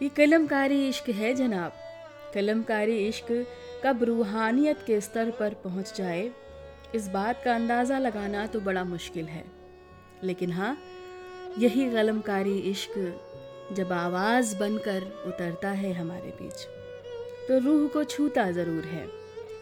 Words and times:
ये 0.00 0.08
कलमकारी 0.08 0.88
इश्क 0.88 1.08
है 1.10 1.32
जनाब। 1.34 1.72
कलमकारी 2.34 2.96
इश्क 3.06 3.26
कब 3.84 4.02
रूहानियत 4.02 4.82
के 4.86 5.00
स्तर 5.00 5.30
पर 5.30 5.54
पहुँच 5.64 5.92
जाए, 5.96 6.30
इस 6.94 7.08
बात 7.08 7.42
का 7.44 7.54
अंदाज़ा 7.54 7.98
लगाना 7.98 8.46
तो 8.46 8.60
बड़ा 8.60 8.84
मुश्किल 8.84 9.24
है। 9.26 9.44
लेकिन 10.24 10.52
हाँ 10.52 10.76
यही 11.58 11.90
कलमकारी 11.92 12.58
इश्क 12.70 12.92
जब 13.76 13.92
आवाज़ 13.92 14.56
बनकर 14.56 15.02
उतरता 15.26 15.70
है 15.70 15.92
हमारे 15.92 16.30
बीच 16.40 16.66
तो 17.48 17.58
रूह 17.58 17.88
को 17.88 18.04
छूता 18.04 18.50
ज़रूर 18.50 18.84
है। 18.84 19.06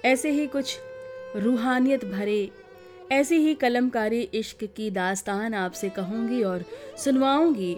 ऐसे 0.05 0.31
ही 0.31 0.47
कुछ 0.47 0.79
रूहानियत 1.37 2.05
भरे, 2.05 2.51
ऐसी 3.13 3.37
ही 3.37 3.55
कलमकारी 3.55 4.21
इश्क 4.35 4.65
की 4.77 4.91
दास्तान 4.91 5.55
आपसे 5.55 5.89
कहूँगी 5.91 6.43
और 6.43 6.65
सुनवाऊँगी 7.05 7.75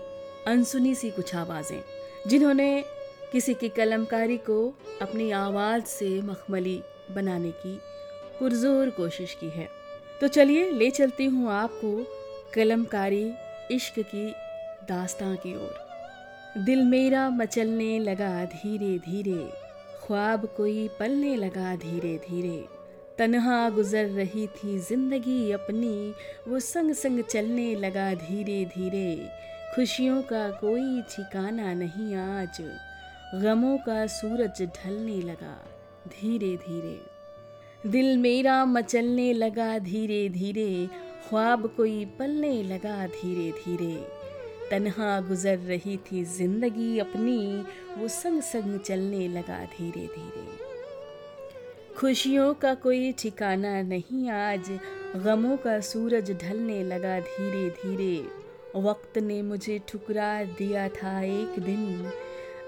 अनसुनी 0.46 0.95
सी 0.95 1.11
कुछ 1.11 1.34
आवाज़ें। 1.34 1.80
जिन्होंने 2.27 2.84
किसी 3.33 3.55
की 3.55 3.69
कलमकारी 3.69 4.37
को 4.37 4.74
अपनी 5.02 5.30
आवाज़ 5.30 5.84
से 5.84 6.20
मखमली 6.23 6.80
बनाने 7.11 7.51
की 7.51 7.79
पुरजोर 8.38 8.91
कोशिश 8.91 9.37
की 9.41 9.48
है। 9.48 9.69
तो 10.20 10.28
चलिए, 10.28 10.70
ले 10.70 10.91
चलती 10.91 11.25
हूँ 11.25 11.51
आपको 11.51 11.97
कलमकारी 12.55 13.30
इश्क 13.70 13.98
की 13.98 14.27
दास्तां 14.89 15.37
की 15.37 15.55
ओर। 15.56 16.62
दिल 16.65 16.83
मेरा 16.83 17.28
मचलने 17.30 17.98
लगा 17.98 18.45
धीरे 18.45 18.98
धीरे, 18.98 19.50
ख्वाब 20.06 20.47
कोई 20.56 20.89
पलने 20.98 21.37
लगा 21.37 21.75
धीरे 21.77 22.16
धीरे। 22.19 22.64
तनहा 23.19 23.69
गुजर 23.70 24.05
रही 24.05 24.47
थी 24.47 24.78
ज़िंदगी 24.78 25.50
अपनी, 25.53 26.14
वो 26.48 26.61
संग 26.61 26.92
संग 26.95 27.23
चलने 27.23 27.75
लगा 27.75 28.12
धीरे 28.14 28.64
धीरे। 28.64 29.28
खुशियों 29.78 30.23
का 30.23 30.48
कोई 30.50 31.02
ठिकाना 31.10 31.73
नहीं 31.74 32.14
आज। 32.16 32.56
गमों 33.42 33.77
का 33.78 34.06
सूरज 34.06 34.62
ढलने 34.77 35.20
लगा 35.22 35.53
धीरे 36.08 36.56
धीरे 36.56 37.91
दिल 37.91 38.16
मेरा 38.19 38.64
मचलने 38.64 39.33
लगा 39.33 39.78
धीरे 39.78 40.28
धीरे 40.28 40.88
ख्वाब 41.28 41.66
कोई 41.77 42.05
पलने 42.19 42.53
लगा 42.62 43.06
धीरे 43.06 43.50
धीरे 43.58 43.94
तन्हा 44.70 45.20
गुजर 45.20 45.58
रही 45.69 45.97
थी 46.06 46.25
ज़िंदगी 46.27 46.98
अपनी। 46.98 47.38
वो 47.98 48.08
संग 48.08 48.42
संग 48.42 48.78
चलने 48.81 49.28
लगा 49.28 49.62
धीरे 49.77 50.06
धीरे 50.08 50.47
खुशियों 51.98 52.53
का 52.55 52.75
कोई 52.83 53.12
ठिकाना 53.19 53.81
नहीं 53.84 54.28
आज। 54.31 54.70
गमों 55.25 55.56
का 55.56 55.78
सूरज 55.84 56.36
ढलने 56.42 56.83
लगा 56.84 57.19
धीरे 57.20 57.69
धीरे 57.70 58.47
वक्त 58.81 59.19
ने 59.19 59.43
मुझे 59.43 59.81
ठुकरा 59.89 60.45
दिया 60.45 60.89
था 60.89 61.23
एक 61.23 61.61
दिन। 61.61 62.11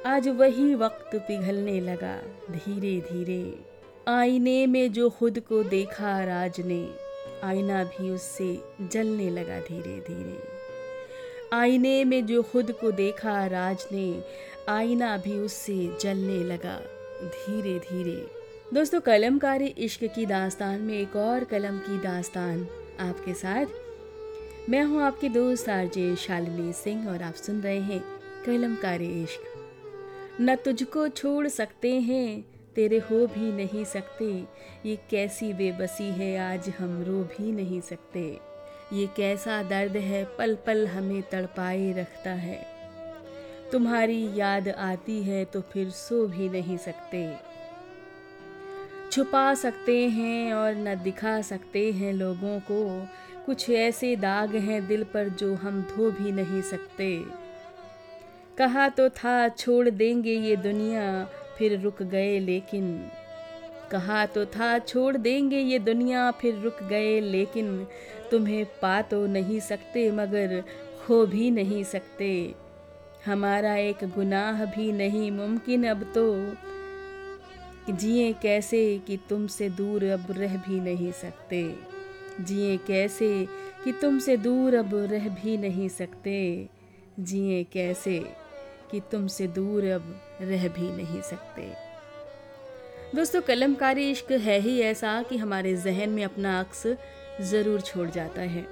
आज 0.06 0.28
वही 0.28 0.74
वक्त 0.74 1.16
पिघलने 1.16 1.80
लगा 1.80 2.16
धीरे 2.50 3.00
धीरे। 3.00 3.58
आईने 4.08 4.66
में 4.66 4.92
जो 4.92 5.10
खुद 5.10 5.40
को 5.40 5.62
देखा 5.62 6.24
राज 6.24 6.60
ने, 6.60 6.90
आईना 7.44 7.84
भी 7.84 8.10
उससे 8.10 8.60
जलने 8.80 9.30
लगा 9.30 9.60
धीरे 9.60 10.00
धीरे। 10.00 10.38
आईने 11.52 12.04
में 12.04 12.26
जो 12.26 12.42
खुद 12.42 12.72
को 12.72 12.90
देखा 12.90 13.46
राज 13.46 13.86
ने, 13.92 14.24
आईना 14.68 15.16
भी 15.16 15.38
उससे 15.38 15.96
जलने 16.00 16.44
लगा 16.44 16.80
धीरे 17.24 17.78
धीरे। 17.78 18.26
दोस्तों, 18.74 19.00
कलमकारी 19.00 19.66
इश्क 19.66 20.04
की 20.04 20.26
दास्तान 20.26 20.80
में 20.80 20.94
एक 20.94 21.16
और 21.16 21.44
कलम 21.44 21.78
की 21.78 21.98
दास्तान 21.98 22.66
आपके 23.00 23.34
साथ 23.34 23.66
मैं 24.70 24.82
हूँ 24.84 25.02
आपकी 25.02 25.28
दोस्त 25.28 25.68
आरजे 25.68 26.16
शालिनी 26.16 26.72
सिंह 26.72 27.08
और 27.08 27.22
आप 27.22 27.34
सुन 27.34 27.60
रहे 27.60 27.78
हैं 27.78 28.00
कलमकारी 28.46 29.22
इश्क। 29.22 30.40
न 30.40 30.54
तुझको 30.56 31.08
छोड़ 31.08 31.48
सकते 31.48 31.94
हैं, 32.00 32.44
तेरे 32.74 32.98
हो 32.98 33.26
भी 33.26 33.52
नहीं 33.52 33.84
सकते। 33.84 34.28
ये 34.86 34.96
कैसी 35.10 35.52
बेबसी 35.52 36.04
है, 36.04 36.36
आज 36.38 36.68
हम 36.68 37.02
रो 37.02 37.22
भी 37.22 37.52
नहीं 37.52 37.80
सकते। 37.80 38.40
ये 38.92 39.06
कैसा 39.06 39.62
दर्द 39.62 39.96
है, 39.96 40.24
पल 40.38 40.54
पल 40.66 40.86
हमें 40.86 41.22
तड़पाए 41.22 41.92
रखता 41.92 42.30
है। 42.30 42.66
तुम्हारी 43.72 44.30
याद 44.34 44.68
आती 44.68 45.22
है 45.22 45.44
तो 45.44 45.60
फिर 45.60 45.90
सो 45.90 46.26
भी 46.26 46.48
नहीं 46.48 46.76
सकते। 46.76 47.36
छुपा 49.12 49.54
सकते 49.54 49.98
हैं 50.08 50.52
और 50.54 50.74
न 50.74 50.94
दिखा 50.94 51.40
सकते 51.42 51.92
हैं 51.92 52.12
लोगों 52.12 52.60
को। 52.60 53.08
कुछ 53.50 53.70
ऐसे 53.70 54.16
दाग 54.16 54.56
हैं 54.56 54.86
दिल 54.86 55.04
पर 55.04 55.28
जो 55.28 55.54
हम 55.54 55.82
धो 55.82 56.10
भी 56.10 56.32
नहीं 56.32 56.62
सकते। 56.62 57.24
कहा 58.58 58.88
तो 58.88 59.08
था, 59.08 59.48
छोड़ 59.48 59.90
देंगे 59.90 60.32
ये 60.32 60.56
दुनिया, 60.56 61.24
फिर 61.58 61.80
रुक 61.80 62.02
गए 62.02 62.38
लेकिन। 62.38 63.08
कहा 63.90 64.26
तो 64.26 64.44
था, 64.46 64.78
छोड़ 64.78 65.16
देंगे 65.16 65.58
ये 65.58 65.78
दुनिया, 65.78 66.30
फिर 66.30 66.54
रुक 66.54 66.82
गए 66.82 67.20
लेकिन। 67.20 67.86
तुम्हें 68.30 68.66
पा 68.82 69.02
तो 69.02 69.26
नहीं 69.26 69.60
सकते, 69.60 70.10
मगर 70.10 70.64
खो 71.06 71.26
भी 71.26 71.50
नहीं 71.50 71.84
सकते। 71.84 72.54
हमारा 73.26 73.76
एक 73.76 73.98
गुनाह 74.04 74.64
भी 74.64 74.92
नहीं 74.92 75.30
मुमकिन 75.30 75.84
अब 75.84 76.12
तो। 76.14 76.52
जिए 77.92 78.32
कैसे 78.32 79.00
कि 79.06 79.18
तुमसे 79.28 79.68
दूर 79.68 80.04
अब 80.04 80.26
रह 80.30 80.56
भी 80.56 80.80
नहीं 80.80 81.12
सकते। 81.12 81.90
जिए 82.44 82.76
कैसे 82.76 83.46
कि 83.84 83.92
तुमसे 83.92 84.36
दूर 84.36 84.74
अब 84.74 84.90
रह 84.94 85.28
भी 85.28 85.56
नहीं 85.56 85.88
सकते? 85.88 86.68
जिए 87.20 87.64
कैसे 87.64 88.18
कि 88.90 89.00
तुमसे 89.00 89.46
दूर 89.46 89.84
अब 89.84 90.20
रह 90.40 90.68
भी 90.68 90.90
नहीं 90.90 91.20
सकते? 91.20 91.62
दोस्तों, 93.14 93.40
कलमकारी 93.40 94.10
इश्क 94.10 94.32
है 94.32 94.60
ही 94.60 94.80
ऐसा 94.80 95.22
कि 95.22 95.36
हमारे 95.36 95.76
जहन 95.76 96.10
में 96.10 96.24
अपना 96.24 96.60
अक्स 96.60 96.86
ज़रूर 97.40 97.80
छोड़ 97.80 98.10
जाता 98.10 98.42
है। 98.42 98.66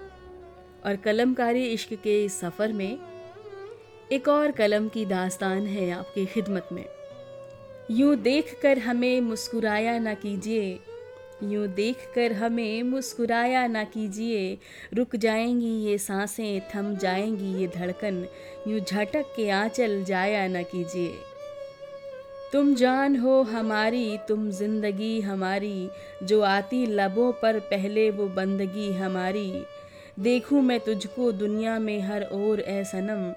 और 0.85 0.97
कलमकारी 0.97 1.67
इश्क 1.67 1.95
के 1.95 2.25
इस 2.25 2.41
सफ़र 2.41 2.73
में 2.73 2.99
एक 4.13 4.29
और 4.29 4.51
कलम 4.51 4.89
की 4.89 5.05
दास्तान 5.07 5.67
है 5.67 5.91
आपकी 5.91 6.27
खिदमत 6.27 6.69
में। 6.73 6.85
यूँ 7.91 8.17
देख 8.17 8.59
कर 8.63 8.79
हमें 8.79 9.21
मुस्कुराया 9.21 9.99
ना 9.99 10.15
कीजिए 10.15 10.79
यूँ 11.43 11.67
देख 11.69 11.97
कर 12.15 12.33
हमें 12.33 12.83
मुस्कुराया 12.83 13.67
ना 13.67 13.85
कीजिए। 13.85 14.59
रुक 14.95 15.17
जाएँगी 15.17 15.71
ये 15.85 15.99
साँसें, 15.99 16.61
थम 16.61 16.97
जाएँगी 16.97 17.61
ये 17.61 17.67
धड़कन। 17.67 18.27
यूँ 18.69 18.81
झटक 18.81 19.25
के 19.37 19.51
आंचल 19.51 20.05
जाया 20.05 20.49
ना 20.49 20.63
कीजिए। 20.63 21.15
तुम 22.53 22.75
जान 22.75 23.17
हो 23.17 23.43
हमारी, 23.43 24.19
तुम 24.29 24.51
ज़िंदगी 24.51 25.21
हमारी। 25.21 25.91
जो 26.23 26.41
आती 26.43 26.87
लबों 26.87 27.33
पर 27.33 27.59
पहले 27.61 28.11
वो 28.11 28.27
बंदगी 28.27 28.93
हमारी। 28.93 29.65
देखूँ 30.19 30.63
मैं 30.63 30.81
तुझको 30.81 31.33
दुनिया 31.33 31.79
में 31.79 32.01
हर 32.01 32.23
ओर 32.23 32.61
ए 32.61 32.85
सनम। 32.85 33.33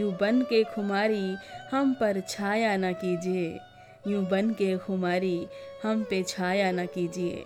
यूँ 0.00 0.16
बन 0.20 0.42
के 0.42 0.64
खुमारी, 0.64 1.36
हम 1.70 1.94
पर 1.94 2.20
छाया 2.28 2.76
ना 2.76 2.92
कीजिए। 2.92 3.58
यूँ 4.06 4.24
बन 4.28 4.50
के 4.50 4.76
खुमारी, 4.78 5.46
हम 5.82 6.02
पे 6.02 6.22
छाया 6.22 6.72
न 6.72 6.86
कीजिए। 6.86 7.44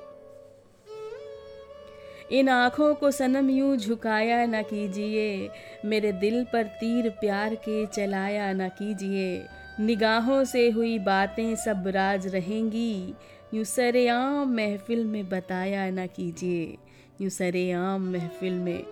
इन 2.33 2.49
आँखों 2.49 2.95
को 2.95 3.11
सनम 3.11 3.51
यूँ 3.51 3.77
झुकाया 3.77 4.47
न 4.47 4.63
कीजिए, 4.63 5.51
मेरे 5.85 6.13
दिल 6.13 6.45
पर 6.45 6.63
तीर 6.63 7.09
प्यार 7.11 7.55
के 7.55 7.87
चलाया 7.87 8.53
न 8.53 8.69
कीजिए। 8.69 9.47
निगाहों 9.81 10.45
से 10.45 10.71
हुई 10.71 10.99
बातें 10.99 11.57
सब 11.57 11.85
राज 11.87 12.27
रहेंगी, 12.27 13.15
यूँ 13.55 13.65
सरेआम 13.65 14.55
महफिल 14.57 15.05
में 15.05 15.29
बताया 15.29 15.91
न 15.91 16.07
कीजिए। 16.07 16.77
यूँ 17.21 17.31
सरेआम 17.31 18.13
महफिल 18.13 18.53
में 18.53 18.83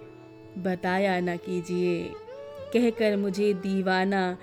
बताया 0.59 1.21
न 1.21 1.37
कीजिए। 1.37 2.03
कहकर 2.73 3.17
मुझे 3.17 3.55
दीवाना 3.55 4.37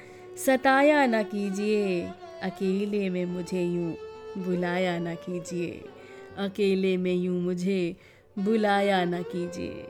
सताया 0.45 1.06
न 1.06 1.24
कीजिए। 1.24 2.10
अकेले 2.44 3.10
में 3.10 3.26
मुझे 3.26 3.64
यूँ 3.64 3.96
बुलाया 4.38 4.98
ना 5.00 5.14
कीजिए। 5.16 5.84
अकेले 6.38 6.96
में 6.98 7.14
यूँ 7.14 7.40
मुझे 7.42 7.96
बुलाया 8.40 9.04
ना 9.06 9.22
कीजिए। 9.22 9.86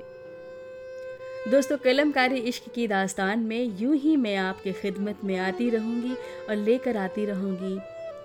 दोस्तों, 1.51 1.77
कलमकारी 1.77 2.37
इश्क 2.39 2.63
की 2.75 2.87
दास्तान 2.87 3.39
में 3.39 3.79
यूँ 3.79 3.95
ही 3.95 4.15
मैं 4.17 4.35
आपके 4.35 4.71
खिदमत 4.71 5.23
में 5.23 5.37
आती 5.37 5.69
रहूँगी 5.69 6.13
और 6.49 6.55
लेकर 6.55 6.97
आती 6.97 7.25
रहूँगी 7.25 7.77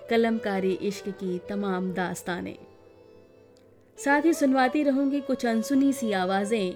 कलमकारी 0.09 0.73
इश्क 0.81 1.09
की 1.09 1.37
तमाम 1.49 1.91
दास्तानें। 1.93 2.57
साथ 3.97 4.21
ही 4.21 4.33
सुनवाती 4.33 4.83
रहूँगी 4.83 5.19
कुछ 5.21 5.45
अनसुनी 5.45 5.93
सी 5.93 6.11
आवाज़ें, 6.11 6.73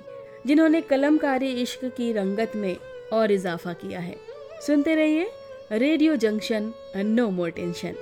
जिन्होंने 0.48 0.82
कलमकारी 0.82 1.52
इश्क 1.62 1.86
की 1.98 2.12
रंगत 2.14 2.56
में 2.56 2.76
और 3.14 3.32
इजाफा 3.32 3.74
किया 3.74 4.00
है। 4.00 4.16
सुनते 4.68 4.96
रहिए 4.96 5.30
radio 5.72 6.16
junction, 6.16 6.74
no 6.98 7.30
more 7.30 7.50
tension. 7.50 7.94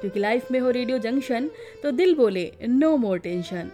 क्योंकि 0.00 0.20
लाइफ 0.20 0.50
में 0.50 0.58
हो 0.60 0.70
रेडियो 0.70 0.98
जंक्शन 0.98 1.50
तो 1.82 1.90
दिल 1.90 2.14
बोले, 2.14 2.52
नो 2.68 2.96
मोर 2.96 3.18
टेंशन। 3.18 3.70